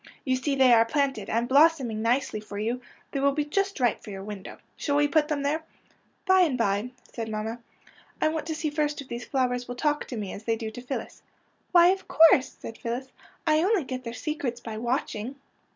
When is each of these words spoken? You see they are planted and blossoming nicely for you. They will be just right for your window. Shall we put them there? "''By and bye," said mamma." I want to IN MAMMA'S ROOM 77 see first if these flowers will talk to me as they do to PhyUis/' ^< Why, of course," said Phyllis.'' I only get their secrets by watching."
You 0.25 0.35
see 0.35 0.55
they 0.55 0.73
are 0.73 0.83
planted 0.83 1.29
and 1.29 1.47
blossoming 1.47 2.01
nicely 2.01 2.39
for 2.39 2.57
you. 2.57 2.81
They 3.11 3.19
will 3.19 3.33
be 3.33 3.45
just 3.45 3.79
right 3.79 4.03
for 4.03 4.09
your 4.09 4.23
window. 4.23 4.57
Shall 4.75 4.95
we 4.95 5.07
put 5.07 5.27
them 5.27 5.43
there? 5.43 5.61
"''By 6.25 6.39
and 6.41 6.57
bye," 6.57 6.89
said 7.13 7.29
mamma." 7.29 7.59
I 8.19 8.29
want 8.29 8.47
to 8.47 8.53
IN 8.53 8.55
MAMMA'S 8.55 8.63
ROOM 8.63 8.71
77 8.71 8.71
see 8.71 8.75
first 8.75 9.01
if 9.01 9.07
these 9.09 9.25
flowers 9.25 9.67
will 9.67 9.75
talk 9.75 10.05
to 10.07 10.17
me 10.17 10.33
as 10.33 10.45
they 10.45 10.55
do 10.55 10.71
to 10.71 10.81
PhyUis/' 10.81 10.97
^< 11.05 11.21
Why, 11.71 11.89
of 11.89 12.07
course," 12.07 12.57
said 12.59 12.79
Phyllis.'' 12.79 13.09
I 13.45 13.61
only 13.61 13.83
get 13.83 14.03
their 14.03 14.15
secrets 14.15 14.59
by 14.59 14.75
watching." 14.75 15.35